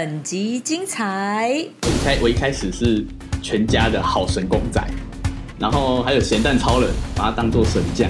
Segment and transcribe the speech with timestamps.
[0.00, 1.54] 本集精彩。
[1.58, 3.04] 一开我一开始是
[3.42, 4.82] 全家的好神公仔，
[5.58, 8.08] 然后还有咸蛋超人，把它当做神将，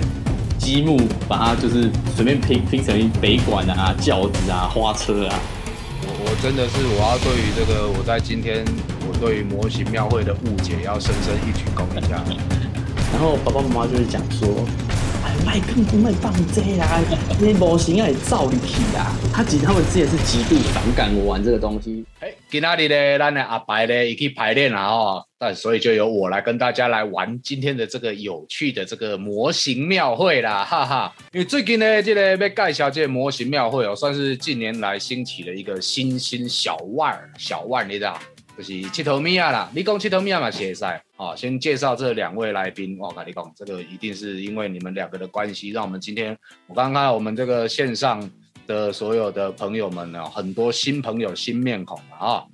[0.57, 0.97] 积木
[1.29, 5.35] 把它就是随便拼拼成北管啊、轿子啊、花车啊。
[6.03, 8.65] 我我真的是我要对于这个我在今天
[9.09, 12.23] 我对于模型庙会的误解要深深一鞠躬一下。
[13.13, 14.47] 然后爸爸妈妈就是讲说，
[14.91, 15.00] 哎，
[15.45, 17.01] 卖更不卖放这啦，
[17.41, 19.15] 那模型要造立体啦。
[19.33, 22.05] 他其实他们之前是极度反感我玩这个东西。
[22.21, 31.13] 哎，今天呢，咱的阿白呢也去排练了哦，但所以就由我来跟大家来玩今天的这个有趣的这个模型庙会啦，哈哈。
[31.33, 38.19] 因为最近呢，这个要介绍这个模型庙会哦，算是近年来兴起的一个新兴小腕儿小腕，你知道？
[38.61, 41.35] 就是七头米亚啦，你讲七头米亚嘛，谢赛啊！
[41.35, 46.37] 先介绍这两位来宾，我跟你讲，这个一定是因为你们两个的关系，让我们今天
[46.67, 48.31] 我刚刚我们这个线上
[48.67, 52.45] 的所有的朋友们呢，很多新朋友、新面孔啊！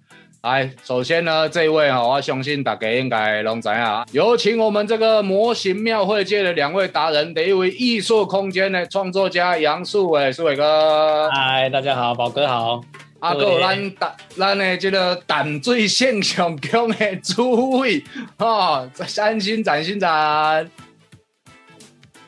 [0.42, 11.28] 来，首先呢，这一位哈，我相信大家应该拢知啊，有请我们这个模型庙会界的两位达人，第一位艺术空间的创作家杨树伟，树伟哥。
[11.32, 12.80] 嗨，大家好，宝哥好。
[13.18, 18.04] 啊，个咱淡咱的这个淡水县上宫的主委，
[18.36, 20.70] 哈，三星展新展，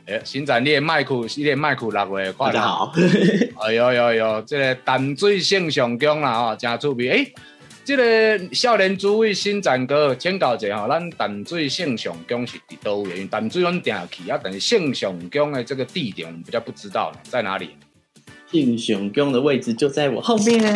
[0.07, 2.93] 哎，新展你的麦克，你的麦克六月大家好，
[3.61, 7.13] 哎呦呦呦，这个淡水县上宫啦，吼，真出名。
[7.13, 7.27] 哎，
[7.85, 13.27] 这个少年主位新展哥，请教一下吼，咱淡水县上宫是伫倒位？
[13.27, 17.77] 淡水阮定去啊，但是县上宫的这个地点我们比较不知道在哪里。
[18.51, 20.59] 信雄宫的位置就在我后面。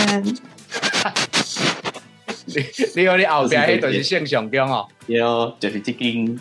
[2.45, 2.65] 你
[2.97, 6.38] 你有你后边迄就是圣雄宫哦，有就是这间。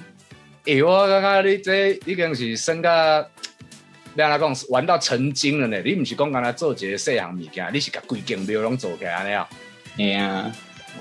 [0.65, 3.25] 诶，我感觉你这已经是升个，
[4.13, 5.81] 你安讲玩到成精了呢。
[5.85, 9.47] 你唔是讲刚才做一个细项物件，你是甲规间庙拢做起来了。
[9.95, 10.51] 对啊。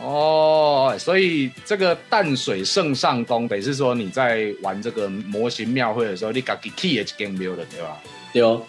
[0.00, 8.00] 哦，所以这个淡水圣上宫，等于是说你在玩这个模型庙会的时候，你家己起的一间庙了，对吧？
[8.32, 8.42] 对。
[8.42, 8.62] 哦，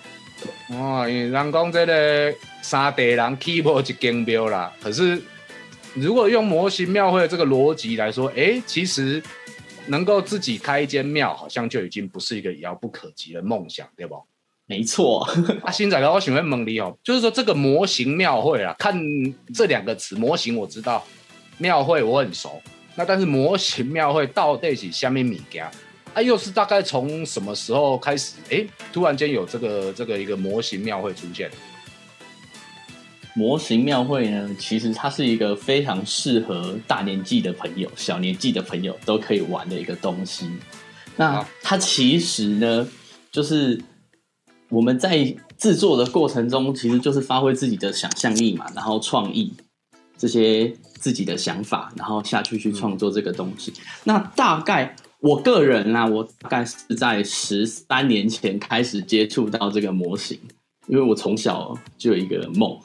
[0.71, 5.21] 因为人讲这个三地人起无一间庙啦，可是
[5.93, 9.21] 如果用模型庙会的这个逻辑来说，哎，其实
[9.87, 14.23] 能够自己开一间庙，好像就已经不是一个遥不可及的梦想，对不？
[14.65, 15.27] 没错。
[15.63, 18.97] 啊，新仔哥，我喜欢蒙你哦，就是说这个模型庙会啊，看
[19.53, 21.05] 这两个词，模型我知道，
[21.57, 22.61] 庙会我很熟，
[22.95, 25.69] 那但是模型庙会到底是虾米物件？
[26.13, 28.33] 啊，又是大概从什么时候开始？
[28.49, 31.49] 哎，突然间有这个这个一个模型庙会出现。
[33.33, 40.51] 模型庙会呢，其实它是一个非常适合大年纪的朋友、小年纪的朋友都可以玩的一个东西。
[41.15, 42.85] 那它其实呢，
[43.31, 43.81] 就是
[44.67, 49.53] 我们在制作的过程中，其实就是发挥自己的想象力嘛，然后创意
[50.17, 53.71] 这些自己的想法，然后下去去创作这个东西。
[54.03, 54.93] 那大概。
[55.21, 60.37] 我个人啊，我大概是在十三年前开始接触到这个模型，
[60.87, 62.75] 因为我从小就有一个梦，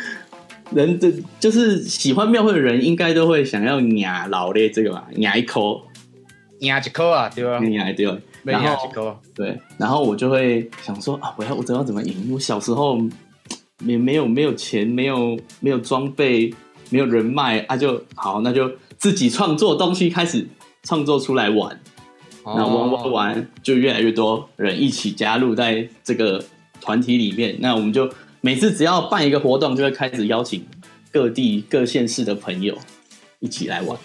[0.72, 5.80] 人的就是喜欢庙会的人，应该都会想要压老的这个吧，压一口，
[6.60, 7.58] 压一口啊，对吧？
[7.68, 8.90] 压对，然后
[9.34, 12.30] 对，然后我就会想说啊，我要我知道怎么赢。
[12.30, 13.00] 我小时候
[13.86, 16.52] 也没有没有钱，没有没有装备，
[16.90, 20.46] 没有人脉啊，就好，那就自己创作东西开始。
[20.82, 21.78] 创作出来玩，
[22.44, 26.42] 那玩玩玩，就越来越多人一起加入在这个
[26.80, 27.56] 团体里面。
[27.60, 28.10] 那我们就
[28.40, 30.66] 每次只要办一个活动，就会开始邀请
[31.12, 32.76] 各地各县市的朋友
[33.40, 33.98] 一起来玩。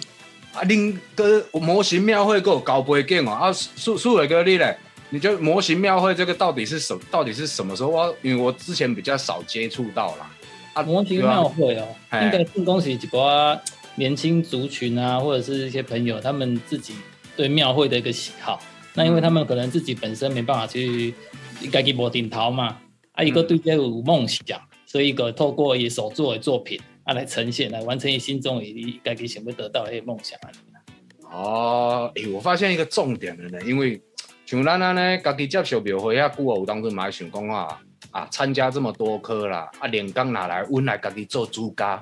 [0.54, 3.32] 啊，林哥模型庙会够高背景哦。
[3.32, 4.76] 啊，苏苏伟哥你嘞？
[5.10, 6.98] 你觉得模型庙会这个到底是什？
[7.12, 7.90] 到底是什么时候？
[7.90, 10.30] 我因为我之前比较少接触到啦。
[10.74, 11.88] 啊，模型庙会哦，
[12.22, 13.58] 应该是恭喜一波。
[13.98, 16.94] 年轻族群啊，或者是一些朋友，他们自己
[17.38, 18.62] 对庙会的一个喜好，
[18.94, 21.14] 那因为他们可能自己本身没办法去
[21.72, 22.78] 该去摸顶头嘛，
[23.14, 30.52] 啊一个对这有梦想，所以一个透过以手做的作品啊来呈现，来完成你心中以该给想要得到的一些梦想啊。
[31.32, 34.02] 哦，哎，我发现一个重点了呢，因为
[34.46, 37.82] 像咱安呢，家己接受庙会遐久啊，有当时嘛想讲啊，
[38.12, 41.98] 啊参加这么多科啦，啊连刚拿来阮来家己做主家。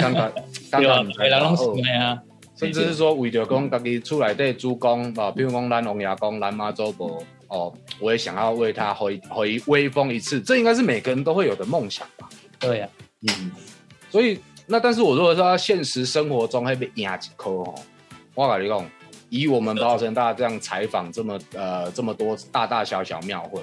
[0.00, 0.32] 刚刚
[0.70, 2.20] 刚刚没来弄什么呀？
[2.56, 12.28] 甚至是说为着讲家己出来的主公啊，比如讲咱龙牙公、咱妈祖婆哦，我也想要为他回回威风一次，这应该是每个人都会有的梦想吧？
[12.58, 12.88] 对呀，
[13.28, 13.52] 嗯，
[14.10, 17.74] 所以那但是我如果说现实生活中会被压几颗哦，
[18.34, 18.90] 我跟你讲，
[19.28, 23.62] 以我们宝成大这样采访这么呃这么多大大小小庙会，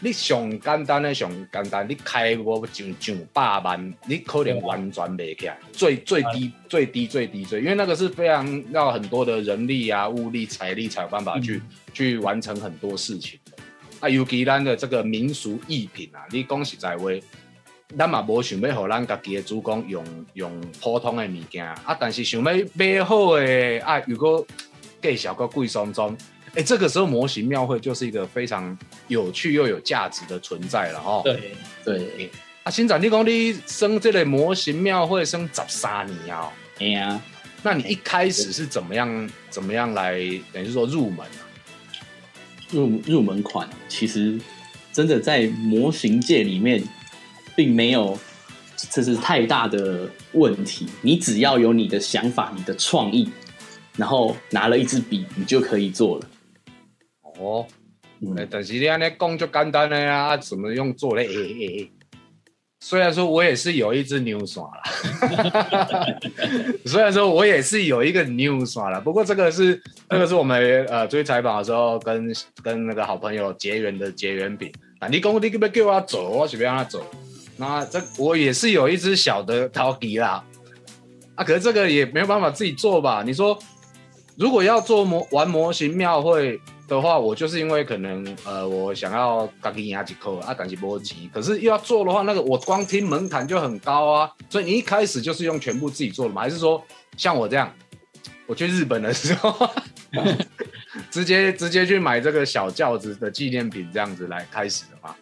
[0.00, 11.60] 你上简单的上简单，你开我上上百万，你可能完全没起来，最最低最低最低最，因为那个是非常要很多的人力啊、物力、财力才有办法去
[11.92, 13.56] 去完成很多事情的。
[13.98, 17.10] 啊，尤其咱的这个民俗艺品啊，你讲实在话，
[17.96, 20.04] 咱嘛无想要互咱家己的主公用
[20.34, 24.46] 用普通的物件啊，但是想要买好的啊，如果
[25.02, 26.16] 介绍个贵松松。
[26.54, 31.22] 哎，这个时候模型庙会就是一个非常有趣又有价值的存在了哈。
[31.24, 31.54] 对
[31.84, 32.30] 对，
[32.62, 36.50] 啊，新长，你讲你生这类模型庙会生十三年啊？
[36.78, 37.20] 哎呀，
[37.62, 40.18] 那你一开始是怎么样怎么样来
[40.52, 41.40] 等于说入门啊？
[42.70, 44.38] 入入门款其实
[44.92, 46.82] 真的在模型界里面
[47.56, 48.18] 并没有
[48.90, 53.28] 这是太大的问题，你只要有你的想法、你的创意，
[53.96, 56.26] 然后拿了一支笔，你就可以做了。
[57.38, 57.66] 哦，
[58.36, 61.90] 哎，但是你安尼讲就简单了呀，怎么用做嘞？
[62.80, 64.82] 虽然说我也是有一只牛耍了，
[66.86, 72.32] 虽然说我也是有一个牛耍了，不过这个是这个是我们呃追采访的时候跟
[72.62, 74.72] 跟那个好朋友结缘的结缘品。
[75.00, 76.28] 啊你讲你可不可以叫我走？
[76.30, 77.04] 我随便让他走。
[77.56, 80.44] 那这我也是有一只小的陶笛啦，
[81.34, 83.24] 啊，可是这个也没有办法自己做吧？
[83.26, 83.58] 你说
[84.36, 86.60] 如果要做模玩模型庙会？
[86.88, 94.32] 的话，我就是因为可能呃，我想要自己压几口啊，但是波及，可是又要做的话，那个我光听门槛就很高啊。
[94.48, 96.40] 所以你一开始就是用全部自己做的吗？
[96.40, 96.82] 还是说
[97.16, 97.70] 像我这样，
[98.46, 99.70] 我去日本的时候，
[101.10, 105.14] 直接直接去买这个小轿子的纪念品这样子来开始的吗？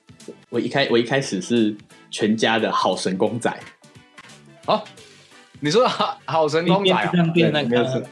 [0.49, 1.77] 我一开我一开始是
[2.11, 3.53] 全家的好神公仔。
[4.67, 4.83] 哦，
[5.59, 7.11] 你说好好神公仔啊？
[7.35, 8.07] 变那个，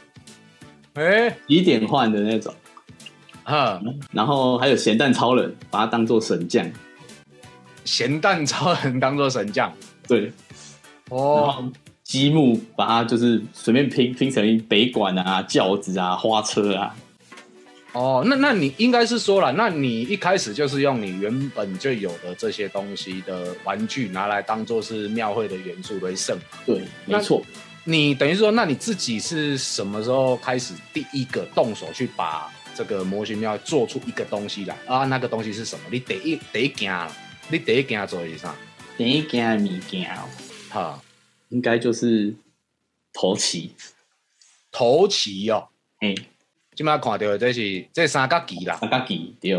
[0.95, 2.53] 哎，几点换的那种。
[3.45, 3.79] 哈，
[4.11, 6.69] 然后还有咸蛋超人，把它当做神将。
[7.85, 9.71] 咸蛋超人当做神将，
[10.07, 10.31] 对。
[11.09, 11.71] 哦，
[12.03, 16.95] 积木把它就是随便拼拼成北管啊、轿子啊、花车啊。
[17.93, 26.35] 哦，那那你应该是说了，那你一开始就是用你原本就有的这些东西的玩具拿来当做是庙会的元素为圣。
[26.65, 27.43] 对，没错。
[27.83, 32.51] 你等于说，那你自己是什么时候开始第一个动手去把？
[32.75, 35.85] 这个模型要做出一个东西来啊，那个东西是什么？
[35.89, 36.93] 你第一第一件，
[37.49, 38.53] 你第一件做的是啥？
[38.97, 40.13] 第一件物件，
[40.69, 41.01] 哈，
[41.49, 42.35] 应该就是
[43.13, 43.73] 头旗。
[44.71, 45.69] 头旗哦，
[45.99, 46.13] 哎，
[46.75, 49.53] 今麦看到的这是这三角旗啦，三角旗对。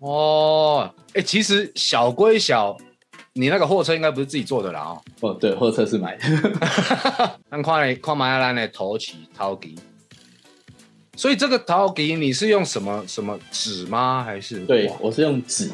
[0.00, 2.76] 哦，哎，其实小归小，
[3.34, 5.02] 你那个货车应该不是自己做的啦哦。
[5.20, 6.26] 哦，对，货车是买的。
[7.48, 9.76] 看看看马亚的头旗头旗。
[11.16, 14.22] 所以这个陶笛你是用什么什么纸吗？
[14.24, 15.70] 还是对我是用纸，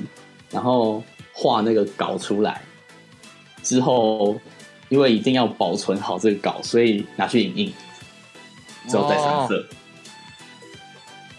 [0.50, 1.02] 然后
[1.32, 2.62] 画那个稿出来，
[3.62, 4.38] 之后
[4.88, 7.72] 因为一定要保存好这个稿，所以拿去影印，
[8.88, 9.66] 之后再上色。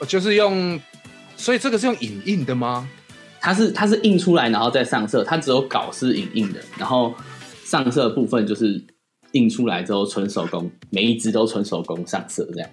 [0.07, 0.81] 就是用，
[1.38, 2.89] 所以这个是用影印的吗？
[3.39, 7.13] 它是它是印出来然后再上色，它只有稿是影印的，然后
[7.65, 8.83] 上色部分就是
[9.33, 12.69] 印出来之后纯手工，每一只都纯手工上色这样。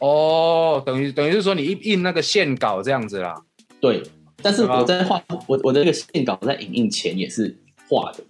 [0.00, 3.34] 哦，等于等于是说你印印那个线稿这样子啦。
[3.80, 4.02] 对，
[4.42, 7.56] 但是我在画我我的那个线稿在影印前也是
[7.88, 8.24] 画的。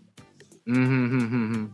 [0.67, 1.71] 嗯哼哼哼哼。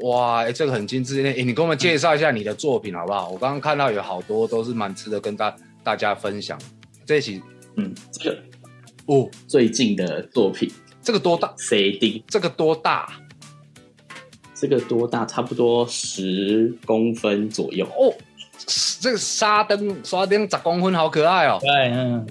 [0.00, 3.30] 哇，哎，这个很精致哎，你给我们介绍一下你的作品好不好？
[3.30, 6.58] 我刚刚看到有好多都是蛮值得跟大大家分享。
[7.06, 7.40] 这一期，
[7.76, 8.38] 嗯，这个
[9.06, 10.70] 哦，最近的作品，
[11.02, 13.08] 这个多大？CD，这个多大？
[14.54, 15.24] 这个多大？
[15.24, 18.12] 差不多十公分左右哦。
[19.00, 21.58] 这个沙灯，沙灯十公分，好可爱哦。
[21.60, 22.26] 对，嗯，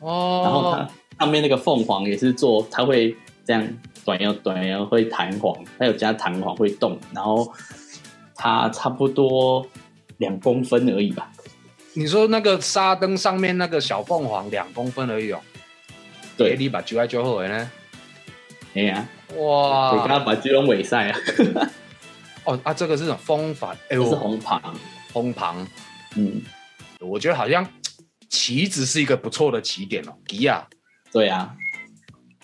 [0.00, 0.40] 哦。
[0.44, 3.66] 然后它上面那个凤凰也是做，它会这样
[4.04, 7.52] 短腰短腰会弹簧，它有加弹簧会动，然后
[8.34, 9.66] 它差不多
[10.18, 11.30] 两公分而已吧。
[11.94, 15.40] 你说那个沙灯上面那个小凤凰两公分而已哦。
[16.36, 17.70] 对，你把揪来揪回来呢？
[18.74, 19.06] 哎呀，
[19.36, 19.92] 哇！
[19.92, 21.18] 你刚刚把鸡龙尾晒啊。
[22.44, 24.60] 哦啊，这个是种风帆，哎呦，是红旁。
[25.12, 25.66] 红旁，
[26.16, 26.42] 嗯，
[27.00, 27.66] 我觉得好像
[28.28, 30.12] 棋子是一个不错的起点哦。
[30.26, 30.66] 迪亚，
[31.12, 31.54] 对啊，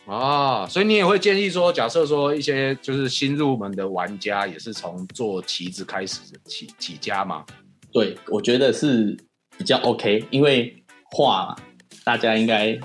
[0.06, 7.44] 啊，所以你也会建议说，假设说一些就是新入门的玩家，也是从做棋子开始起起家嘛？
[7.92, 9.16] 对，我觉得是
[9.56, 10.76] 比较 OK，因为
[11.10, 11.56] 画
[12.04, 12.78] 大家应该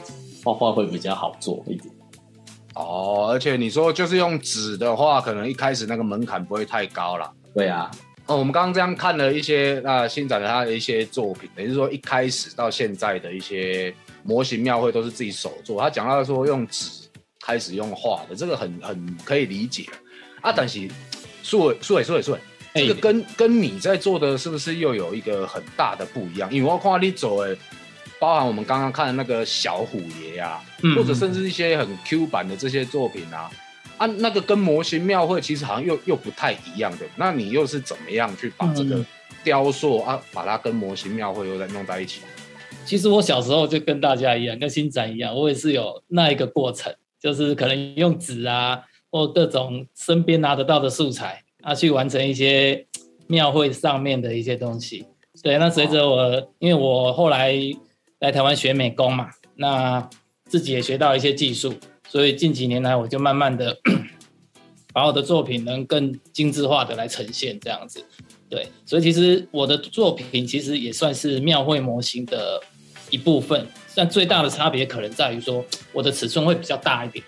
[0.43, 1.93] 画画会比较好做一点。
[2.75, 7.31] 哦，而且你说就是用纸的话，可能一开始那个门槛不会太高了。
[7.53, 7.91] 对啊。
[8.25, 15.81] 哦，我们刚刚这样看了一些，那新展的他的一些作品，等于说一开始到现在的一些模型庙会都是自己手做。
[15.81, 16.89] 他讲到说用纸
[17.41, 19.87] 开始用画的，这个很很可以理解
[20.39, 20.53] 啊。
[20.55, 20.87] 但是
[21.41, 22.39] 苏伟苏伟苏伟苏伟，
[22.73, 26.49] 这个跟跟你在做的是不是又有一个很大的不一样？
[26.53, 27.57] 因为我看你走的，
[28.19, 30.63] 包含我们刚刚看的那个小虎爷啊，
[30.95, 33.51] 或者甚至一些很 Q 版的这些作品啊。
[34.03, 38.99] 啊，那个跟模型庙会其实好像又又不太一样的，那你又是怎么样去把这个
[39.45, 42.19] 雕塑啊，把它跟模型庙会又再弄在一起？
[42.83, 52.85] 其实我小时候就跟大家一样，跟新展一样，我也是有那一个过程，就是可能用纸啊，或各种身边拿得到的素材啊，去完成一些
[53.27, 55.05] 庙会上面的一些东西。
[55.41, 57.55] 对，那随着我，因为我后来
[58.19, 60.09] 来台湾学美工嘛，那
[60.47, 61.73] 自己也学到一些技术。
[62.13, 63.75] 所以近几年来，我就慢慢的
[64.93, 68.05] 把我的作品能更精致化的来呈现，这样子。
[68.47, 72.61] 对，所以其实我的作品其实也算是庙会模型的
[73.09, 73.65] 一部分，
[73.95, 77.25] 但最大的差别可能在于说，我的尺寸会比较大一点，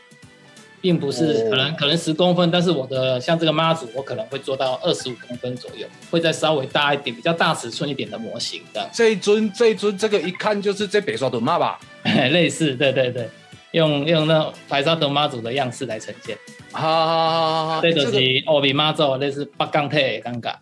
[0.81, 8.87] 并不是可能可能十公分，但是我的像这个妈祖，我可能会做到二十五公分左右，会再稍微大一点，比较大尺寸一点的模型这样。
[8.93, 11.79] 这一尊这一尊这个一看就是这北刷的妈吧？
[12.31, 13.27] 类似，对对对。
[13.75, 16.37] 用用那白沙屯妈祖的样式来呈现，
[16.71, 20.55] 好好好好，这就是奥比妈祖，那是八钢铁尴尬，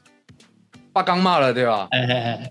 [0.91, 1.87] 八杠骂了对吧？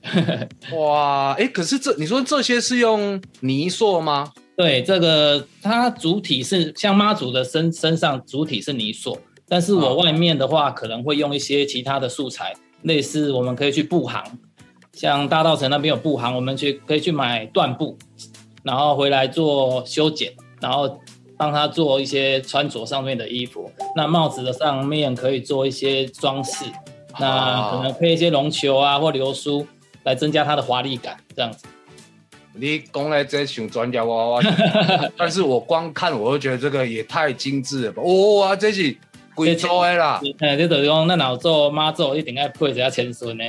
[0.78, 4.33] 哇，哎，可是这你说这些是用泥塑吗？
[4.57, 12.52] 对，这个它主体是像妈祖的身身上主体是泥塑，但是我外面的话可能会用一些其他的素材，
[12.83, 14.23] 类似我们可以去布行，
[14.92, 17.99] 像大道城那边有布行，我们去可以去买缎布，
[18.62, 20.33] 然后回来做修剪。
[20.62, 20.99] 然后
[21.37, 26.64] 帮他做一些穿着上面的衣服，那帽子的上面可以做一些装饰，
[27.19, 29.66] 那可能配一些绒球啊或流苏
[30.04, 31.66] 来增加它的华丽感，这样子。
[32.54, 34.40] 你讲来这想专家娃娃，
[35.16, 38.02] 但是我光看我就觉得这个也太精致了吧！
[38.02, 38.95] 哇，这是
[39.35, 40.21] 贵州的啦。
[40.38, 43.45] 哎，这等于讲那老做妈做一定要配一下千孙呢，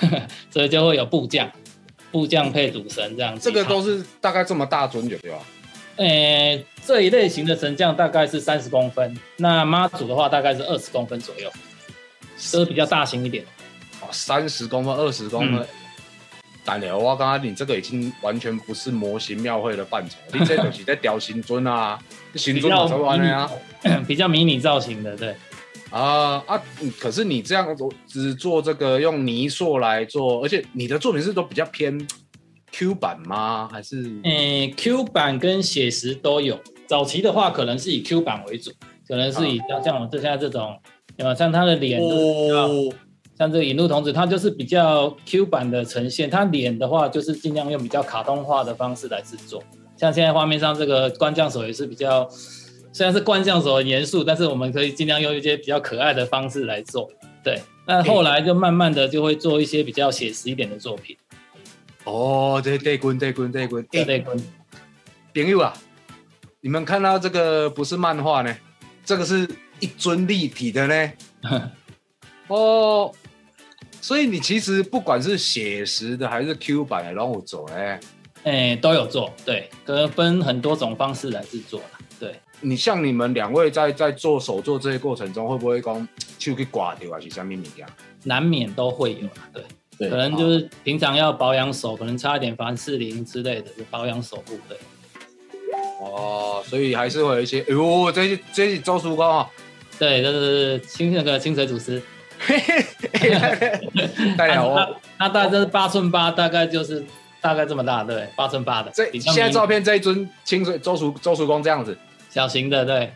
[0.50, 1.48] 所以就会有部将，
[2.10, 3.42] 部将配主神这样子。
[3.42, 5.38] 这个都是大概这么大尊就对吧？
[5.96, 11.50] 诶，这一类型的神将大概是三十公分，那妈祖的话大概是二十公分左右，
[12.52, 13.44] 都是比较大型一点。
[14.02, 15.66] 哦，三十公分、二十公分，
[16.64, 21.98] 但了，我刚刚你这个已经完全不是模型庙会的范畴， 你这就是在雕形尊啊，
[22.34, 23.50] 形尊怎么玩的啊？
[24.06, 25.34] 比较迷你造型的，对。
[25.90, 26.60] 啊啊，
[26.98, 27.66] 可是你这样
[28.06, 32.06] 只做这个用泥塑来做，而且你的作品是都比较偏。
[32.78, 33.66] Q 版吗？
[33.72, 34.02] 还是？
[34.22, 36.60] 嗯，Q 版跟写实都有。
[36.86, 38.70] 早期的话，可能是以 Q 版为主，
[39.08, 40.78] 可能是以像像我这现在这种，
[41.16, 42.92] 有像他的脸，哦，
[43.38, 46.28] 像这个引路童子，他就是比较 Q 版的呈现。
[46.28, 49.62] 他脸的话，就是尽量用比较卡通化的方式来制作。
[49.96, 52.28] 像现在画面上这个关将手也是比较，
[52.92, 57.10] 虽然是关将手很严肃，但是我们可以尽量用一些比较可爱的方式来做。
[57.42, 61.16] 对，那后来就慢慢的就会做一些比较写实一点的作品。
[62.06, 64.40] 哦，这对棍对棍对棍，对棍，
[65.34, 65.76] 朋友啊，
[66.60, 68.56] 你们看到这个不是漫画呢，
[69.04, 69.48] 这个是
[69.80, 71.12] 一尊立体的呢。
[72.46, 73.12] 哦，
[74.00, 78.00] 所以你其实不管是写实的还是 Q 版的，然后做哎，
[78.44, 81.82] 哎都有做，对，可能分很多种方式来制作
[82.20, 86.08] 对，你像你们两位在在做手作这些过程中，会不会讲
[86.38, 87.84] 手去刮掉还是什么物件？
[88.22, 89.64] 难免都会有，对。
[89.98, 94.76] 可能就是平常要保养手，可能擦一点凡士林之类的，就保养手部对。
[96.00, 99.48] 哦，所以还是会有一些，哎呦，这是这是周叔公啊，
[99.98, 102.02] 对，这是清那个清水祖师。
[104.36, 107.02] 大家好，那大概这是八寸八，大概就是
[107.40, 108.90] 大概这么大，对，八寸八的。
[108.94, 111.96] 这现在照片这一尊清水周叔周叔公这样子，
[112.28, 113.10] 小型的，对，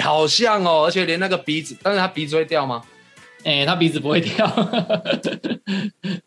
[0.00, 2.82] 好像哦，而且连那个鼻子，但是他鼻子会掉吗？
[3.46, 4.44] 哎，他鼻子不会掉，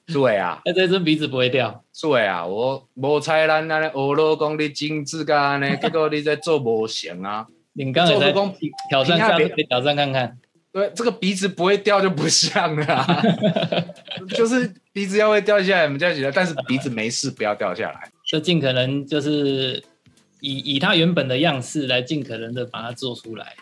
[0.07, 0.61] 是伟啊！
[0.63, 2.45] 哎， 这尊鼻子不会掉，是伟啊！
[2.45, 7.45] 我无猜咱那个俄罗讲你精致噶呢，结果你在做模型啊！
[7.75, 8.31] 你刚才在
[8.89, 10.37] 挑战看，挑战看看。
[10.71, 13.05] 对，这个鼻子不会掉就不像了，
[14.37, 18.09] 就是鼻子要会掉下来，我们叫起来，但是鼻子没事，不要掉下来。
[18.25, 19.83] 就尽可能就是
[20.39, 23.55] 以以它原本的样式来尽可能的把它做出来。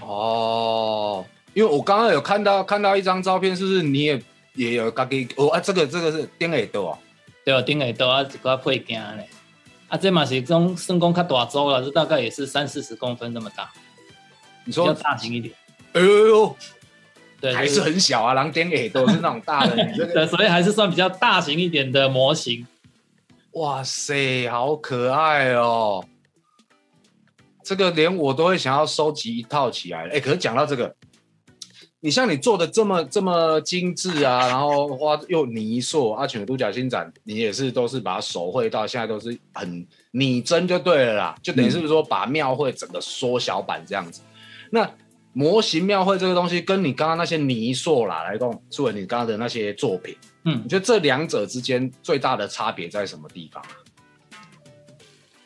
[0.00, 1.26] 哦。
[1.54, 4.22] 因为我刚刚有看到看到一张照片，是不是你也
[4.54, 5.60] 也有家己哦啊？
[5.60, 6.98] 这个这个是顶耳朵啊，
[7.44, 9.28] 对啊，顶耳朵啊，一个配件嘞。
[9.88, 13.68] 啊，这嘛是种身公较大周了，这大概也是三四十公分那么大。
[14.64, 15.52] 你说大型一点？
[15.94, 16.56] 哎呦，
[17.40, 19.74] 对，还是很小啊，狼顶耳朵是那种大的，
[20.14, 22.64] 对，所以还是算比较大型一点的模型。
[23.54, 26.04] 哇塞，好可爱哦！
[27.64, 30.08] 这个连我都会想要收集一套起来。
[30.10, 30.94] 哎，可是讲到这个，
[32.02, 44.22] 你像你做的这么这么精致啊，然后花又泥塑，阿全独角星展，你也是都是把它手绘到现在都是很拟真就对了啦，就等于是说把庙会整个缩小版这样子。
[44.70, 44.90] 那
[45.32, 50.16] 模型庙会这个东西，跟你刚刚那些泥塑啦来讲，作为你刚刚的那些作品。
[50.44, 53.70] 嗯，你觉得这两者之间最大的差别在什么地方啊？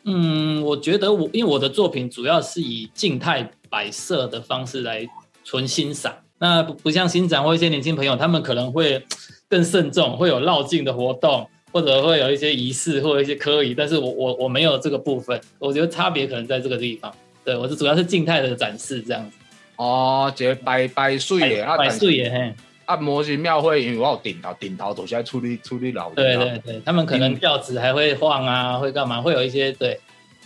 [0.05, 5.05] 嗯，我觉得我因为我的作品主要是以静态摆设的方式来
[5.43, 9.03] 纯欣赏，那不不像新展或一些年轻朋友，他们可能会
[9.47, 17.13] 更慎重，会有绕境的活动，或者会有一些仪式或者一些科仪，但是我我我没有这个部分，我觉得差别可能在这个地方。
[17.43, 19.37] 对我是主要是静态的展示这样子。
[19.75, 22.53] 哦，这摆摆水的，摆水的嘿。
[22.85, 26.09] 按摩型庙会，因为我有顶头，顶头都是在处理处理老。
[26.11, 29.21] 对对对，他们可能吊子还会晃啊，会干嘛？
[29.21, 29.99] 会有一些对。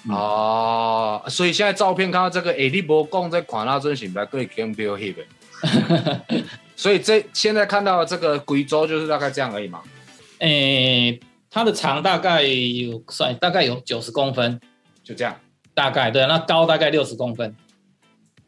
[0.09, 5.15] 哦，所以现在照片看到这个 A D 波共在款那阵型在对 Game Build Hip。
[6.75, 9.81] 所以这现在看到这个贵州就是大概这样而已嘛。
[10.39, 14.59] 诶，它的长大概有算大概有九十公分，
[15.03, 15.35] 就这样。
[15.73, 17.55] 大概对，那高大概六十公分。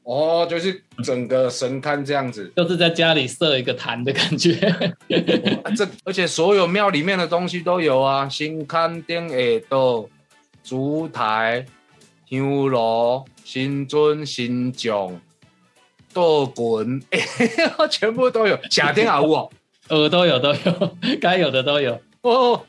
[0.04, 4.56] 哦，就是整个神龛这样子， 就是在家里设一个坛的感觉。
[5.76, 10.10] 这而且所有庙里面的东西都有啊，新龛顶下都
[10.64, 11.66] 烛台、
[12.30, 15.22] 香炉、新尊、新像、
[16.14, 17.02] 道棍，
[17.90, 18.60] 全部都有。
[18.70, 19.52] 夏天啊，有
[19.88, 22.00] 呃，都有都有，该有的都有。
[22.22, 22.66] 哦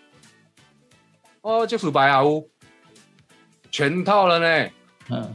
[1.42, 2.48] 哦，就是白啊乌，
[3.70, 4.70] 全套了呢。
[5.10, 5.32] 嗯。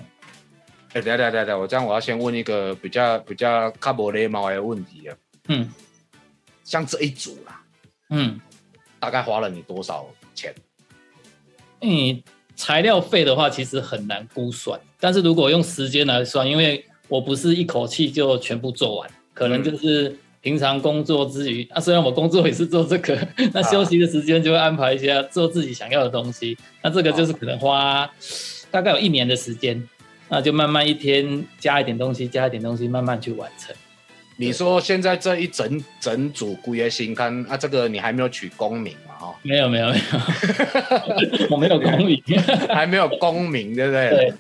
[0.94, 5.16] 哎，等下等下等下，我这样我要先问一个比较比较卡无礼貌的问题啊。
[5.50, 5.70] 嗯，
[6.64, 7.62] 像这一组啦，
[8.10, 8.40] 嗯，
[9.00, 10.56] 大概花了你多少钱？
[11.82, 12.24] 嗯，
[12.56, 23.18] 材料费的话其实很难估算，但是如果用时间来算，因为我不是一口气就全部做完，可能就是平常工作之余，啊，虽然我工作也是做这个，
[23.54, 28.10] 那休息的时间就会安排一些做自己想要的东西，那这个就是可能花
[28.70, 29.88] 大概有一年的时间。
[30.30, 33.74] 那就慢慢一天加一点东西，加一点东西，慢慢去完成。
[34.36, 39.16] 你说现在这一整整组古月新刊啊，这个你还没有取功名嘛？
[39.22, 42.22] 哦，没有没有没有， 我没有功名，
[42.68, 44.10] 还没有功名，对不对？
[44.10, 44.34] 对。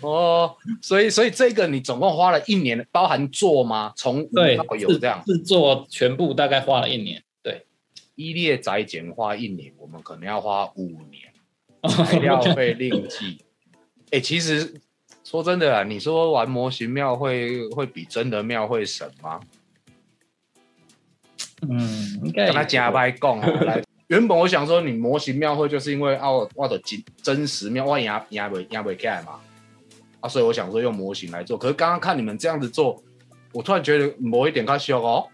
[0.00, 3.92] 哦，所以所以这个你总共花了一年，包含做吗？
[3.96, 7.22] 从无到有这样制作全部大概花了一年。
[7.42, 7.66] 对，
[8.14, 11.32] 一列宅简花一年，我们可能要花五年，
[12.04, 13.38] 材料费另计。
[14.10, 14.80] 哎，其实。
[15.28, 19.40] 说真的啊，你说玩模型庙会会比真的庙会省吗？
[21.68, 23.82] 嗯，应该跟他加白讲来。
[24.06, 29.40] 原本我想说，你模型庙会就是因为哦，我的真真实庙我压压不压不起来嘛，
[30.26, 31.56] 啊，所以我想说用模型来做。
[31.56, 33.02] 可是刚刚看你们这样子做，
[33.52, 35.26] 我突然觉得某一点开销哦，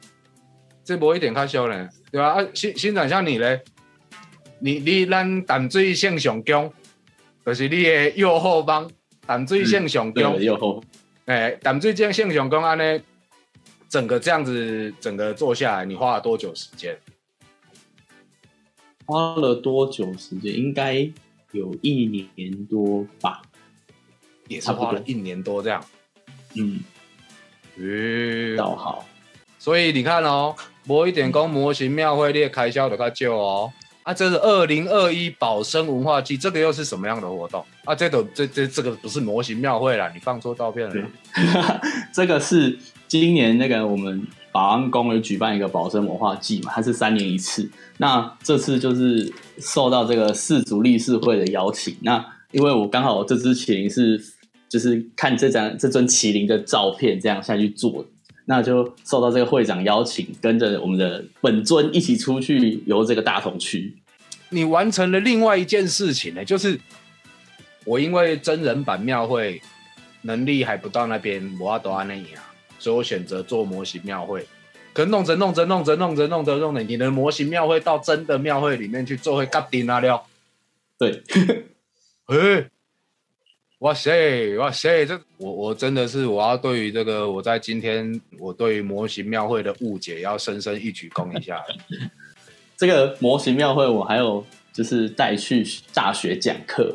[0.85, 2.35] 这某一点开销呢，对吧？
[2.35, 3.61] 啊，欣欣长像你嘞，
[4.59, 6.73] 你你咱淡水县上宫，
[7.45, 8.91] 就是你的右后方。
[9.25, 10.83] 淡水县上宫，
[11.27, 13.01] 哎，淡水县上宫安呢，
[13.89, 16.99] 整个这样子，整个做下来，你花了多久时间？
[19.07, 20.53] 花了多久时间？
[20.53, 21.09] 应该
[21.53, 23.43] 有一年多吧，
[24.53, 25.85] 也是花了一年多这样。
[26.55, 26.81] 嗯，
[27.77, 29.05] 嗯，倒好。
[29.59, 30.55] 所以你看哦，
[30.87, 33.73] 博一点工模型庙会列开销的较少哦。
[34.03, 37.95] 啊，这是二零二一保生文化季，这个又是什么样的活动啊？
[37.95, 41.09] 这个这这这个不是模型庙会啦，你放错照片了。
[42.13, 47.71] 这个是今年那个我们保安宫有举办一个保生文化季嘛，它是三年一次。
[47.99, 54.21] 那这次就是受到这个四足力士会的邀请，那因为我刚好这只麒麟是
[54.73, 58.07] 就是看这张这尊麒麟的照片这样下去做。
[58.47, 63.95] 那就受到这个会长邀请，跟着我们的本尊一起出去游这个大同区。
[64.49, 66.77] 你完成了另外一件事情呢，就是
[67.85, 69.63] 我因为真人版庙会
[70.23, 74.45] 能力还不到那边，我要多安那啊，所以我选择做模型庙会。
[74.93, 80.25] 可弄着弄着弄着弄着弄着弄着，你的模型庙会到真的庙会里面去做会搞定啊了。
[80.99, 81.23] 对，
[82.27, 82.69] 哎。
[83.83, 85.05] 哇塞，哇塞！
[85.05, 91.61] 这我我真的是我要对于这个我在今天我对于模型庙会的误解要深深一鞠躬一下。
[92.79, 96.95] 这个模型庙会我还有就是带去大学讲课，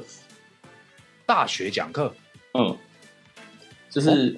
[1.25, 2.09] 大学讲课，
[2.53, 2.73] 嗯，
[3.89, 4.37] 就是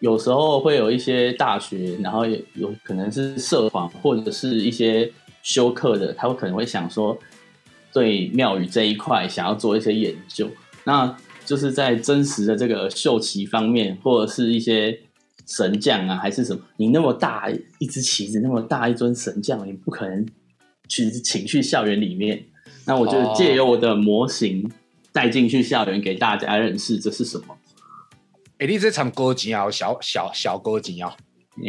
[0.00, 5.08] 有时候会有一些大学，然后也有可能是社团或者是一些
[5.44, 7.16] 修课的，他会可能会想说。
[7.94, 10.50] 对庙宇这一块想要做一些研究，
[10.82, 14.98] 那就是在真实的这个秀旗方面，或者是一些
[15.46, 16.62] 神将啊，还是什么？
[16.76, 20.26] 你那么大一只旗子，那么大一尊神将，你不可能
[20.88, 22.44] 去请去校园里面。
[22.84, 24.70] 那我就借由我的模型
[25.12, 27.56] 带进去校园，给大家认识这是什么。
[28.58, 31.16] 哎，你这场歌集啊，小小小歌集啊。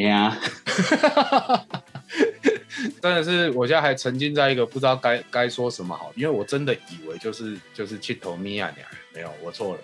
[3.02, 9.82] 真的是，我现在还沉浸在一个不知道该该说什么好，因为我真的以为就是就是去投米亚娘，没有，我错了。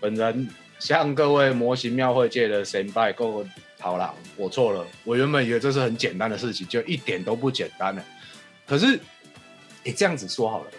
[0.00, 3.44] 本人向各位模型庙会界的神拜够
[3.78, 4.86] 好了，我错了。
[5.04, 8.04] 我原本以为这是很简单的事情，就一点都不简单了。
[8.66, 8.98] 可是，
[9.84, 10.70] 哎，这样子说好了，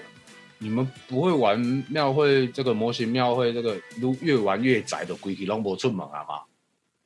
[0.57, 6.41] 你们不会玩庙会这个模型庙会这个如越玩越窄的规矩，拢不出门啊吗？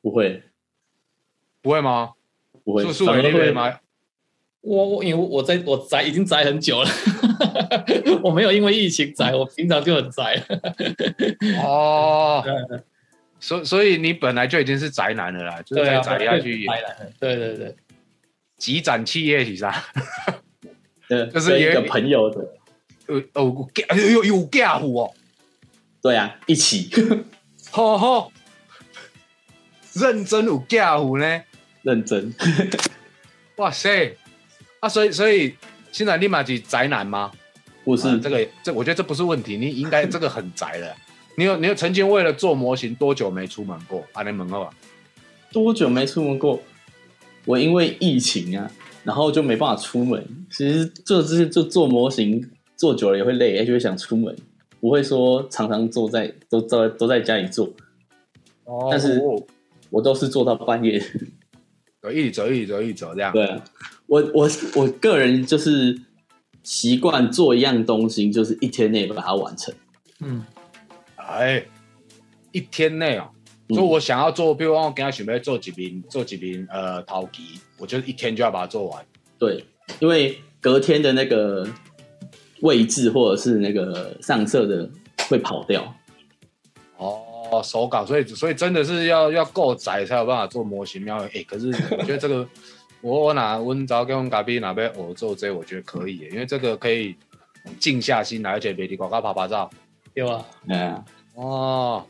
[0.00, 0.42] 不会，
[1.60, 2.14] 不会吗？
[2.64, 3.78] 不会，是会会吗？
[4.60, 6.90] 我我因为我在我宅已经宅很久了，
[8.22, 10.42] 我没有因为疫情宅，我平常就很宅。
[11.62, 12.44] 哦，
[13.40, 16.66] 所所以你本来就已经是宅男了啦，就是在宅下去。
[16.66, 17.76] 宅男，对对对，
[18.56, 19.84] 积攒企业是啥？
[21.08, 22.40] 呃，就是一个朋友的，
[23.06, 25.14] 呃哦，有有有家伙哦，
[26.02, 26.90] 对啊，一起，
[27.70, 28.32] 好好，
[29.94, 31.42] 认真有家伙呢，
[31.82, 32.34] 认真，
[33.56, 34.16] 哇塞！
[34.80, 35.54] 啊，所以所以
[35.92, 37.30] 现在立马是宅男吗？
[37.84, 40.94] 不是，这个这我觉得这不是问题，你应该 这个很宅的。
[41.36, 44.04] 你有你有曾经为了做模型多久没出门过？
[44.12, 44.68] 阿联门啊，
[45.50, 46.60] 多久没出门过？
[47.44, 48.70] 我因为疫情啊，
[49.04, 50.22] 然后就没办法出门。
[50.50, 54.36] 其实做这些做做模型做久了也会累，就会想出门，
[54.80, 57.72] 不会说常常坐在都在都在家里做。
[58.64, 59.22] 哦，但是
[59.90, 61.02] 我都是做到半夜。
[62.02, 63.32] 走一走一走一走这样。
[63.32, 63.64] 对啊，
[64.08, 65.96] 我我我个人就是
[66.64, 69.72] 习惯做一样东西，就是一天内把它完成。
[70.20, 70.44] 嗯，
[71.16, 71.64] 哎，
[72.50, 73.30] 一天内哦，
[73.68, 79.06] 所以我想要做，比如我跟他准备做几瓶，做几瓶呃陶吉，我就一天就要把它做完。
[79.38, 79.64] 对，
[80.00, 81.68] 因为隔天的那个
[82.62, 84.90] 位置或者是那个上色的
[85.28, 85.94] 会跑掉。
[86.96, 87.22] 哦。
[87.50, 91.24] 哦，手稿，所以所以真的是要要够窄才有办法做模型庙会。
[91.28, 92.46] 哎，可是我觉得这个，
[93.00, 97.16] 我我拿温招跟我隔壁哪边我做这，我觉得可以，因为这个可以
[97.78, 99.70] 静下心来，而且别的广告拍拍照，
[100.14, 102.06] 对吧，嗯，哦，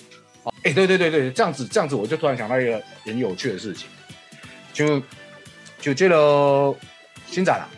[0.62, 3.88] 哎，对对对对，这样子这样子，我就突然想到一个很有趣的事情，
[4.72, 5.02] 就
[5.80, 6.74] 就这个
[7.26, 7.68] 新仔啦，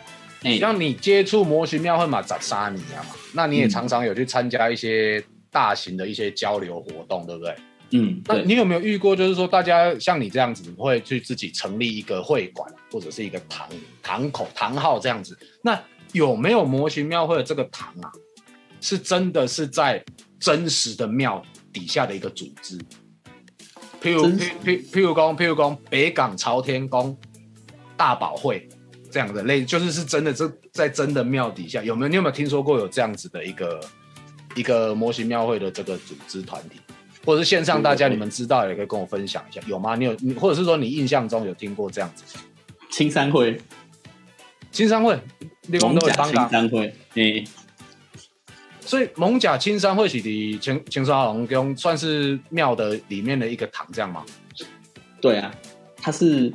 [0.43, 3.15] 哎，让你接触模型庙会嘛，咋杀你啊嘛？
[3.33, 5.23] 那你也常常有去参加一些。
[5.53, 7.53] 大型的一些交流活动，对不对？
[7.91, 13.67] 嗯，那你有没有遇过，就是说大家像你这样子，会去自己成立一个会馆或者是一个堂
[14.01, 15.37] 堂口堂号这样子？
[15.61, 15.77] 那
[16.13, 18.11] 有没有模型庙会的这个堂啊？
[18.79, 20.03] 是真的是在
[20.39, 22.77] 真实的庙底下的一个组织？
[24.01, 27.17] 譬如譬譬譬如讲譬如讲北港朝天宫
[27.95, 28.67] 大宝会
[29.09, 32.09] 这样的类，就是是真的这在真的庙底下有没有？
[32.09, 33.79] 你有没有听说过有这样子的一个？
[34.53, 36.81] 一个模型庙会的这个组织团体，
[37.25, 39.95] 或者是线上大家你们知道也可以跟我分享一下，有吗？
[39.95, 42.37] 你有你，或者是说你印象中有听过这样子？
[42.89, 43.59] 青山会，
[44.71, 45.19] 青山会，
[45.79, 47.45] 蒙甲青山会，嗯，
[48.81, 54.25] 所以蒙甲青山会是的青青山龙宫算是庙的里面的一个堂，这样吗？
[55.21, 55.53] 对啊，
[55.97, 56.51] 它是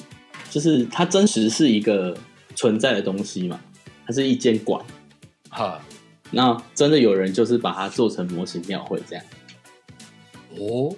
[0.51, 2.17] 就是它真实是一个
[2.55, 3.61] 存在的东西嘛，
[4.07, 4.85] 它是一间馆，
[5.49, 5.81] 哈。
[6.33, 9.25] 那真的有人就是把它做成模型庙会这样，
[10.59, 10.95] 哦，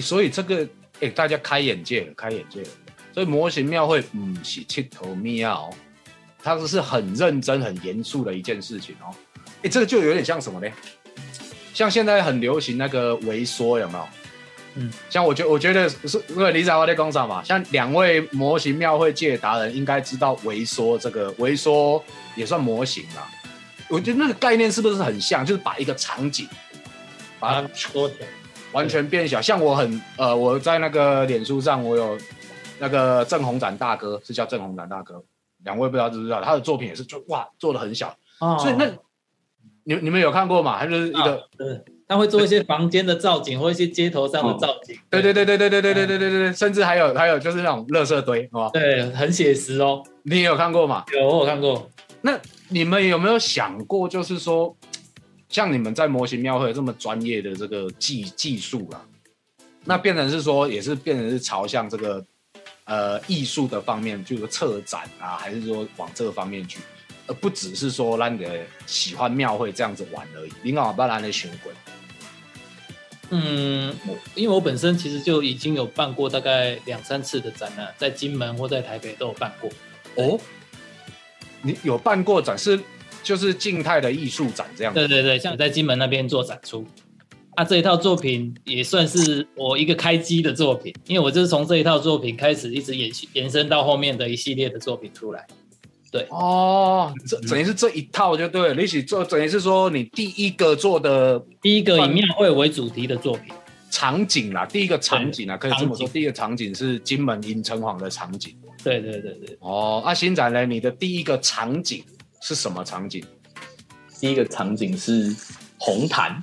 [0.00, 0.66] 所以这个
[1.00, 2.68] 哎，大家开眼界了，开眼界了。
[3.12, 5.70] 所以模型庙会嗯是七头庙，
[6.42, 9.14] 它是是很认真、很严肃的一件事情哦。
[9.62, 10.68] 哎，这个就有点像什么呢？
[11.74, 14.08] 像现在很流行那个微缩，有没有？
[14.74, 22.02] 嗯，像我觉我觉得是因为李仔我在工厂嘛，像两位模型庙会界达人应该知道微缩这个微缩
[22.34, 23.30] 也算模型啦。
[23.88, 25.44] 我觉得那个概念是不是很像？
[25.44, 26.48] 就是把一个场景
[27.38, 28.14] 把它缩小，
[28.72, 29.40] 完全变小。
[29.40, 32.18] 像我很呃，我在那个脸书上，我有
[32.78, 35.22] 那个郑宏展大哥，是叫郑宏展大哥。
[35.64, 36.42] 两位不知道知不知道？
[36.42, 38.16] 他的作品也是就哇做的很小。
[38.58, 38.86] 所以那
[39.84, 40.78] 你你们有看过吗？
[40.80, 41.48] 他就是一个，
[42.08, 44.98] 他会做一些房间的造景，或一些街头上的造景。
[45.08, 50.02] 对对对对对对对对对对对，甚至还有还有就是那种垃圾堆，哦，对，很写实哦。
[50.24, 51.04] 你有看过吗？
[51.12, 51.88] 有，我有看过。
[52.22, 54.76] 那你们有没有想过，就是说，
[55.52, 59.04] 像你们在模型庙会这么专业的这个技技术啊，
[59.84, 62.24] 那变成是说，也是变成是朝向这个
[62.84, 66.80] 呃艺术的方面，就是策展啊，还是说往这个方面去，
[67.26, 68.46] 而而不只是说让你
[68.86, 70.52] 喜欢庙会这样子玩而已。
[70.62, 71.70] 你搞把咱的巡回。
[73.30, 73.96] 嗯，
[74.34, 79.70] 因为我本身其实就已经有办过大概两三次的展览，在金门或在台北都有办过。
[80.16, 80.38] 哦，
[81.62, 82.78] 你有办过展是
[83.22, 84.92] 就是静态的艺术展这样？
[84.92, 86.84] 对对对，像在金门那边做展出。
[87.54, 95.46] 啊，这一套作品也算是我一个开机的作品，因为我就是从这一套作品开始，一直延续延伸到后面的一系列的作品出来。
[96.10, 98.74] 对，哦，这等于是这一套就对了。
[98.74, 103.54] 你起做，等于是说你第一个做的第一个以庙会为主题的作品
[103.90, 108.54] 场景啦，第一个场景啊，可以这么说，第一个场景是金门银城隍的场景。
[108.82, 109.56] 对对对对。
[109.60, 110.64] 哦，那新展呢？
[110.64, 112.02] 你的第一个场景
[112.42, 113.24] 是什么场景？
[114.20, 115.34] 第一个场景是
[115.78, 116.42] 红毯。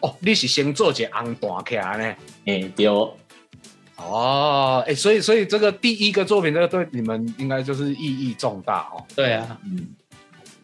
[0.00, 2.16] 哦，你是先做些红毯起来呢？
[2.46, 2.86] 哎，对。
[3.96, 9.04] 哦，哎，所以，所以这个第一个作品，这个对你们应该就是意义重大哦。
[9.14, 9.88] 对啊，嗯，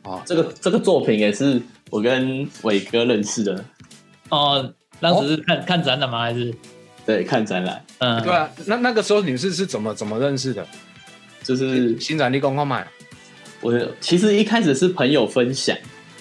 [0.04, 3.62] 哦，这个这个作品也是我跟伟哥认识的。
[4.30, 6.20] 哦，当时是看看展览吗？
[6.20, 6.54] 还是？
[7.04, 7.84] 对，看展览。
[7.98, 8.50] 嗯，对啊。
[8.64, 10.66] 那那个时候你是是怎么怎么认识的？
[11.42, 12.86] 就是新展力公公买。
[13.66, 15.76] 我其实一开始是朋友分享，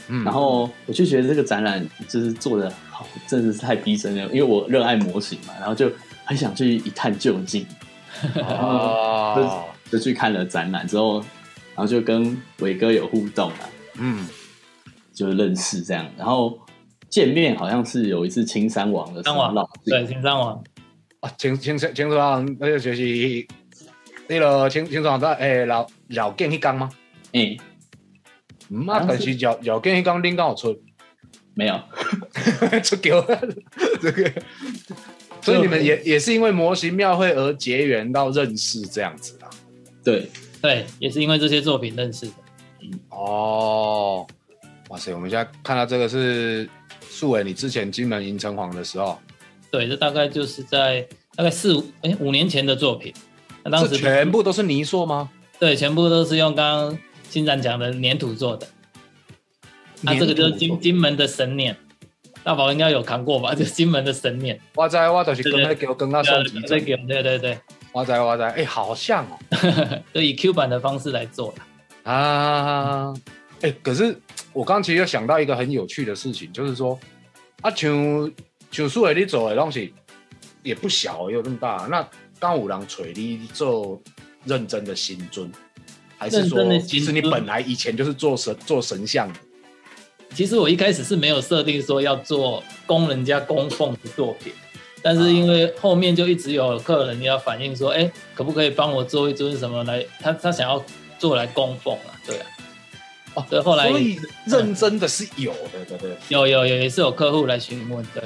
[0.08, 5.92] 嗯，然后我就觉得这个展览就是做的好，真的是太逼真了，因为我热爱模型嘛，然后就。
[6.28, 7.64] 很想去一探究竟，
[8.50, 11.20] 哦，就去看了展览之后，
[11.76, 14.28] 然后就跟伟哥有互动啊，嗯，
[15.14, 16.58] 就认识这样，然后
[17.10, 19.54] 见面好像是有一次青山王的山王，
[19.86, 20.60] 对青山王
[21.20, 23.48] 啊，青青青青山王那个就是
[24.28, 26.90] 那个青青山王在诶老老建一缸吗？
[27.36, 27.58] 嗯，
[28.70, 30.76] 嗯啊，但是老老建一刚拎刚好出
[31.54, 31.80] 没有
[32.82, 33.24] 出狗
[34.02, 34.32] 这个。
[35.42, 39.50] 所以你们也也是因为模型庙会而结缘到认识这样子啊？
[40.04, 40.28] 对
[40.60, 42.34] 对，也是因为这些作品认识的。
[43.10, 44.26] 哦，
[44.90, 45.14] 哇塞！
[45.14, 46.68] 我们现在看到这个是
[47.02, 49.20] 素伟，你之前金门银城隍的时候，
[49.70, 53.14] 对，这大概就是在大概四五哎五年前的作品。
[53.64, 55.30] 那当时全部都是泥塑吗？
[55.60, 56.98] 对，全部都是用刚刚
[57.36, 58.66] 新展讲的粘土做的。
[60.00, 61.76] 那这个就是金金门的神念。
[62.46, 63.54] 大宝应该有扛过吧？
[63.60, 67.60] 就金门的神念，我在我就是跟他给我跟他收集，对对对对，
[67.92, 69.38] 哇塞哇塞，哎，好像哦，
[70.14, 73.14] 就以 Q 版的方式来做的啊。
[73.60, 74.18] 哎，可是
[74.54, 76.98] 我刚其实又想到一个很有趣的事情，就是说，
[77.60, 78.32] 啊，像
[78.72, 79.94] 像苏伟你做的东西
[80.64, 81.86] 也不小，有这么大。
[81.92, 82.08] 那
[82.40, 84.02] 刚五郎锤你做
[84.46, 85.52] 认真的新尊，
[86.26, 89.40] 还是说其实你本来以前就是做神做神像的？
[90.34, 94.52] 其实我一开始是没有设定说要做供人家供奉的作品，
[95.02, 100.04] 但是因为后面就一直有客人要反映说，哎，可不可以帮我做一尊什么来？
[100.20, 100.84] 他他想要
[101.20, 102.46] 做来供奉啊，对啊。
[103.36, 106.18] 哦，对，后来所以认真的是有的，对对？
[106.30, 108.24] 有有有，也是有客户来询问，对。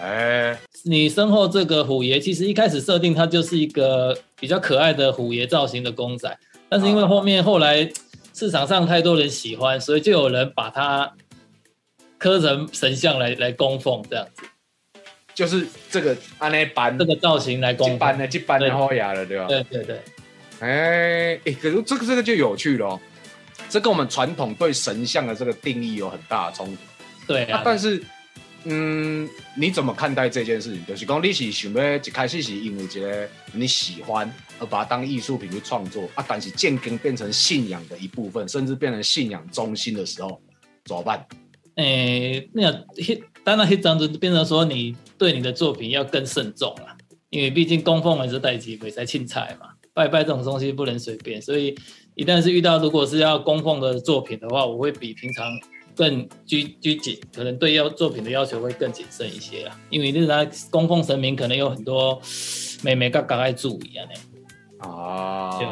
[0.00, 6.36] 哎，你身后这个虎爷，其实一开始设定它就是一个比较可爱的虎爷造型的公仔，
[6.74, 7.90] 但是因为后面后来。
[8.36, 11.14] 市场上太多人喜欢，所以就有人把它
[12.18, 14.42] 刻成神像来来供奉，这样子，
[15.32, 19.46] 就是这个按那搬这个造型来供搬的，就搬的好雅了，对吧？
[19.46, 20.00] 对对对。
[20.58, 23.00] 哎哎，可是这个这个就有趣了，
[23.68, 26.82] 这跟我们传统对神像的这个定义有很大的冲突。
[27.28, 28.02] 对啊，但是。
[28.66, 30.86] 嗯，你怎么看待这件事情？
[30.86, 34.34] 就是讲你是想要一开始是因为一个你喜欢
[34.66, 40.40] 把它当艺术品去创作啊，但是渐更变成信仰的一部分，甚至变成信仰中心的时候，
[40.84, 41.26] 怎么办？
[41.76, 42.72] 诶，那
[43.42, 46.96] 当然，一张就变成说你对你的作品要更慎重了，
[47.30, 51.74] 因为毕竟供奉还是代级，没在庆菜嘛，拜拜这种东西不能随便，所以
[52.14, 55.46] 一旦是遇到如果是要供奉的作品的话，我会比平常。
[55.96, 62.20] 更拘拘谨，可能对要作品的要求会更谨慎一些啊，因为那他供奉神明，可能有很多
[62.82, 64.33] 美美嘎嘎爱注意啊呢。
[64.88, 65.66] 啊，对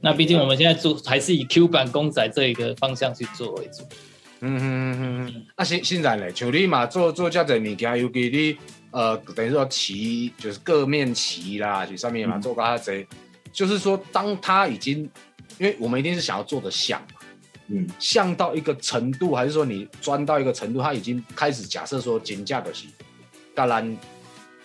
[0.00, 3.82] 那毕竟我们现在做还是以 Q 版公仔这一个方向去做为主。
[4.40, 5.46] 嗯嗯嗯嗯。
[5.56, 8.56] 啊，现现在嘞，像你嘛做做这样物件，尤其你
[8.90, 13.06] 呃等于说旗，就是各面旗啦，就上面嘛做个这，
[13.52, 15.10] 就是说当他已经，
[15.58, 17.08] 因为我们一定是想要做的像嘛。
[17.68, 22.86] 嗯，像到一个程度，还是说你钻到一个程度，他已经开始假设说金价的是，
[23.56, 23.96] 当然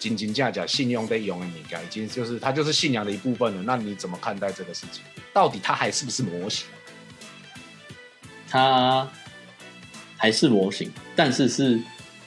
[0.02, 3.62] 金金价价信用被用的你该已经就是它就是信仰的一部分了。
[3.62, 5.04] 那你怎么看待这个事情？
[5.32, 6.66] 到底它还是不是模型？
[8.50, 9.08] 它
[10.18, 11.80] 还是模型，但是是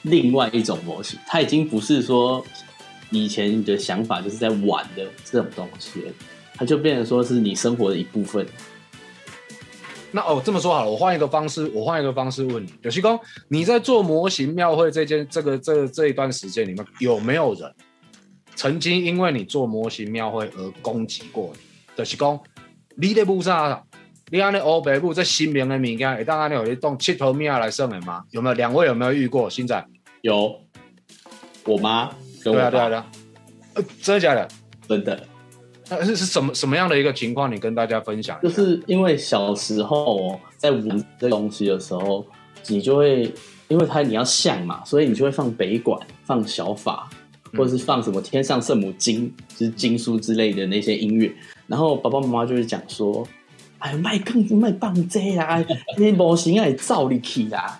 [0.03, 1.19] 另外一种模型。
[1.27, 2.45] 它已经不是说
[3.09, 6.13] 以前你的想法就是在玩的这种东西，
[6.53, 8.47] 它就变成说是你生活的一部分。
[10.15, 17.69] 那哦，这么说好了，我换一个方式，我换一个方式问你，有西公，你在做模型庙会这件这个这这一段时间里面，有没有人
[18.55, 21.59] 曾经因为你做模型庙会而攻击过你？
[21.97, 22.39] 就是讲，
[22.95, 23.83] 你的部啥？
[24.31, 28.23] 你安尼欧北部这新名的物件，会当安尼有一栋七头庙来算的吗？
[28.31, 28.53] 有没有？
[28.55, 29.49] 两位有没有遇过？
[29.49, 29.85] 现在
[30.21, 30.61] 有，
[31.65, 32.09] 我妈。
[32.41, 33.05] 对啊，对啊，对啊。
[33.73, 34.47] 呃，真的假的？
[34.87, 35.27] 真的。
[35.87, 37.51] 那是是什么什么样的一个情况？
[37.51, 38.55] 你跟大家分享一下。
[38.55, 42.25] 就是因为小时候在玩这东西的时候，
[42.67, 43.31] 你就会
[43.67, 47.07] 因为它你要像嘛，所以你就会放北管、放小法，
[47.55, 51.31] 或者是放什么天上圣母经，就是经书之类的那些音乐。
[51.67, 53.27] 然后爸爸妈妈就会讲说
[53.77, 55.63] ：“哎，卖更卖棒这啦，
[55.97, 57.79] 那模型爱造力气啦。”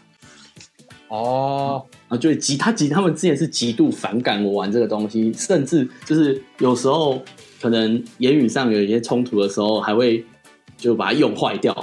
[1.10, 7.20] 哦，然后就会极他极他们之前是极度反感我玩这个东西，甚至就是有时候。
[7.66, 10.24] 可能言语上有一些冲突的时候，还会
[10.78, 11.74] 就把它用坏掉，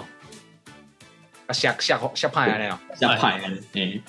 [1.48, 3.40] 啊吓吓吓派那样，吓派
[3.72, 4.00] 哎。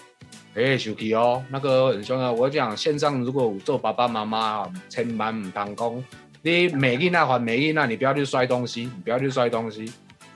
[0.53, 2.31] 哎，手机哦，那个很重要。
[2.31, 6.03] 我讲线上如果做爸爸妈妈，千万唔当工，
[6.43, 9.91] 你每一那还每一那，你不要去摔东西，你不要去摔东西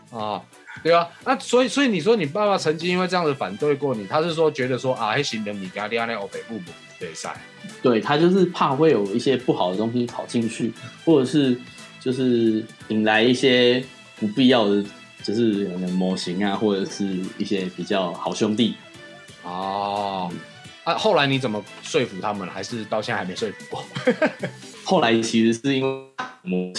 [0.10, 0.42] 啊，
[0.82, 7.40] 对啊，那所以所以你说你爸爸曾经因为这样子反对过你，他是说觉得说啊，还行的，你家爹那欧北部不对赛。
[7.82, 11.60] 对他就是怕会有一些不好的东西跑进去，或者是
[12.00, 13.84] 就是引来一些
[14.20, 14.84] 不必要的，
[15.24, 17.06] 就是模型啊，或者是
[17.38, 18.76] 一些比较好兄弟。
[19.44, 20.32] 哦，
[20.86, 22.48] 啊，后来你怎么说服他们？
[22.48, 23.84] 还是到现在还没说服过？
[24.86, 26.08] 后来其实是因为
[26.42, 26.74] 模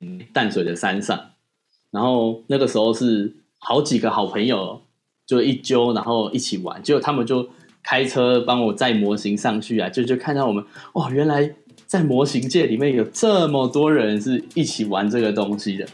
[0.00, 1.32] 型淡水的山上，
[1.90, 4.82] 然后那个时候是好几个好朋友
[5.26, 7.48] 就一揪，然后一起玩，结果他们就。
[7.88, 11.50] 开车帮我载模型上去啊，就就看到我们哇，原来
[11.86, 15.88] 在模型界里面有这么多人是一起玩这个东西的。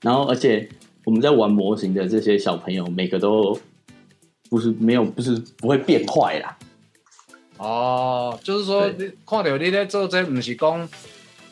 [0.00, 0.68] 然后，而且
[1.04, 3.56] 我们在玩模型的这些小朋友，每个都
[4.50, 6.58] 不是没有，不是不会变坏啦。
[7.58, 10.88] 哦，就是说，你看到你在做这，不是讲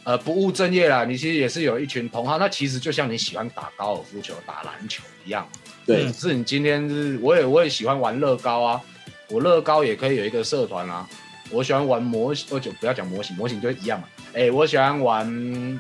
[0.03, 2.37] 呃不务正业啦，你其实也是有一群同好。
[2.37, 5.47] 那其实就像你喜欢打高尔夫球、打篮球一样。
[5.87, 8.81] 对，是你今天是，我也我也喜欢玩乐高啊。
[9.29, 11.09] 我乐高也可以有一个社团啊，
[11.51, 14.09] 我喜欢玩模型，就不要讲模型，模型就一样嘛。
[14.33, 15.27] 哎，我喜欢玩，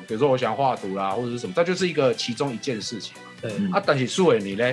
[0.06, 3.20] 比如说我喜欢画图啦，或者是什么，这就是一个其中一件事情嘛。
[3.42, 4.72] 对啊，但是苏伟你呢？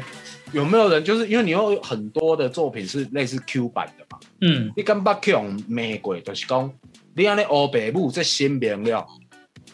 [0.53, 4.19] 有没有人就是因为你有很多的作品是类似 Q 版的嘛？
[4.41, 6.71] 嗯，你敢把 Q 玫瑰就是讲，
[7.15, 9.05] 你安尼欧北部这新名了，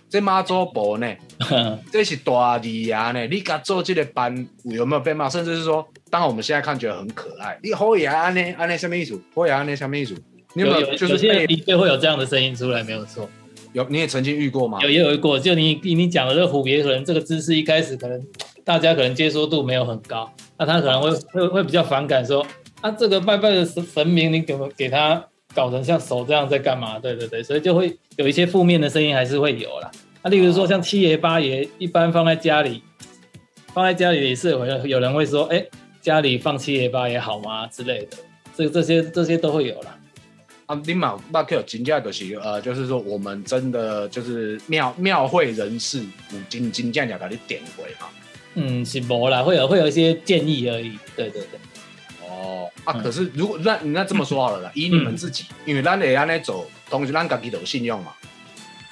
[0.09, 1.07] 这妈祖婆呢？
[1.91, 3.27] 这是大字牙呢？
[3.27, 5.29] 你敢做这个班有没有被骂？
[5.29, 5.87] 甚至是说？
[6.09, 7.59] 当然，我们现在看觉得很可爱。
[7.61, 8.41] 你后牙安呢？
[8.57, 9.19] 安呢什么意思？
[9.33, 10.15] 后牙安呢什么意思？
[10.53, 13.29] 你有没有就是的确会有这样的声音出来，没有错。
[13.73, 14.79] 有你也曾经遇过吗？
[14.81, 15.37] 有也有过。
[15.37, 18.25] 就你你讲的这个虎爷，可能这个姿势一开始可能
[18.63, 22.43] 大家可能接受度没有很高，那他可能会会会比较反感，说
[22.79, 25.23] 啊这个拜拜的神明，你给给他
[25.57, 26.99] 搞成像手这样在干嘛？
[26.99, 29.89] 对对对，所以就会有一些负面的声音还是会有啦。
[30.21, 32.83] 那例如说像七爷八爷，一般放在家里，
[33.73, 35.65] 放在家里也是有有人会说，哎。
[35.99, 38.17] 家里放七爷八爷好吗之类的，
[38.55, 39.99] 这这些这些都会有啦。
[40.67, 48.07] 啊，你马马克金价的是呃，就是说我们真的就是庙庙会人士五金金价价给你点回嘛。
[48.53, 50.97] 嗯，是无啦，会有会有一些建议而已。
[51.13, 51.59] 对对对。
[52.87, 58.13] 哦啊，可是如果那那这么说好了啦，以你们自己，因为咱会安尼走，同时咱家己都有信用嘛。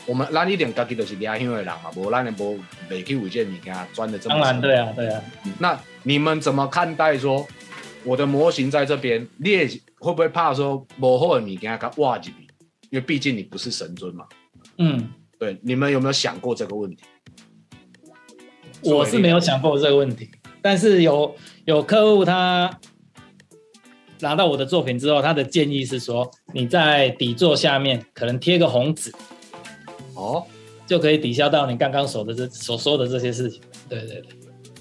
[0.06, 5.22] 我们咱一点家己都是家乡的人嘛，无咱也无未去为这物件钻的这么当然对啊，对啊。
[5.60, 7.48] 那你们怎么看待说
[8.04, 9.66] 我的模型在这边，你也
[9.98, 12.48] 会不会怕说幕后的物件它挖几笔？
[12.90, 14.26] 因为毕竟你不是神尊嘛。
[14.78, 17.04] 嗯，对，你们有没有想过这个问题？
[18.82, 20.30] 我是没有想过这个问题，
[20.62, 22.70] 但是有有客户他
[24.20, 29.12] 拿到我的作品之后，他的建议是说，你在底座下面可能贴个红纸。
[30.14, 30.44] 哦，
[30.88, 33.62] 就可以抵消到你刚刚说的这所说的这些事情。
[33.90, 34.22] 对对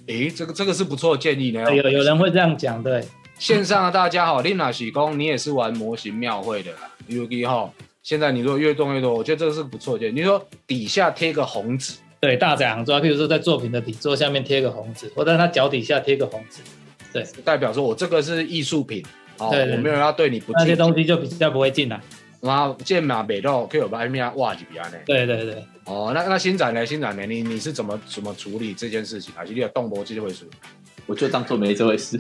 [0.07, 1.75] 对，诶，这个这个是不错的建议呢。
[1.75, 3.05] 有有人会这样讲，对。
[3.37, 6.89] 线上的大家好，令娜喜工，你也是玩模型庙会的啦。
[7.09, 7.69] U D 哈，
[8.01, 10.13] 现在你如果越动越多，我觉得这个是不错的建议。
[10.21, 16.61] 你说底下贴个红纸，对，大展行抓，譬如说在作品的底座下面贴个红纸，或者他脚底下贴个红纸，
[17.13, 19.05] 对，代表说我这个是艺术品，
[19.39, 22.01] 哦，我没有要对你不那些东西就比较不会进来。
[22.41, 24.93] 然后剑马北斗可以有把面挖几笔呢？
[25.07, 25.65] 对对对。
[25.87, 26.85] 哦，那那新展呢？
[26.85, 27.25] 新展呢？
[27.27, 29.43] 你你是怎么怎么处理这件事情啊？
[29.49, 30.47] 你有动模这回事？
[31.07, 32.19] 我就当做没这回事，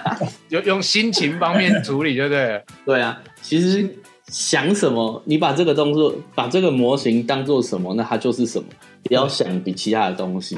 [0.48, 2.62] 用用心情方面处理，对不对？
[2.84, 3.86] 对啊，其实
[4.28, 8.66] 想什么，你把这个动作，把这个模型当做什么，那它就是什么。
[9.04, 10.56] 不要想比其他的东西。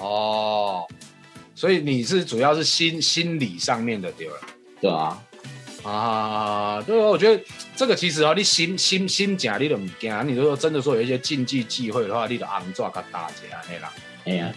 [0.00, 0.84] 哦，
[1.54, 4.34] 所以你是主要是心心理上面的对了，
[4.80, 5.22] 对啊，
[5.84, 7.42] 啊，对啊，我觉得
[7.74, 13.92] 这个其实啊，你心心心假你都唔惊，你如果真的说有一些禁忌忌讳的话，你就昂抓个大姐啊那啦，
[14.24, 14.52] 哎呀，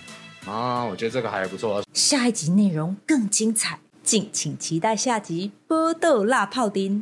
[0.46, 1.84] 啊，我觉得这个还不错。
[1.94, 7.02] 下一集内容更精彩，敬请期待下集《波豆辣泡丁》。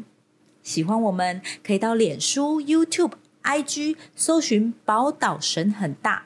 [0.62, 3.14] 喜欢我们可以到脸书、YouTube、
[3.44, 6.26] IG 搜寻“宝岛神很大”，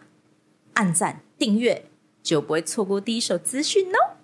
[0.74, 1.86] 按赞订阅
[2.24, 4.18] 就不会错过第一手资讯哦。